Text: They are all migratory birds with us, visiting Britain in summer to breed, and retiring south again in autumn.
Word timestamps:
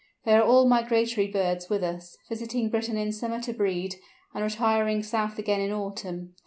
They 0.25 0.33
are 0.33 0.41
all 0.41 0.67
migratory 0.67 1.27
birds 1.27 1.69
with 1.69 1.83
us, 1.83 2.17
visiting 2.27 2.69
Britain 2.71 2.97
in 2.97 3.11
summer 3.11 3.39
to 3.41 3.53
breed, 3.53 3.97
and 4.33 4.43
retiring 4.43 5.03
south 5.03 5.37
again 5.37 5.61
in 5.61 5.71
autumn. 5.71 6.33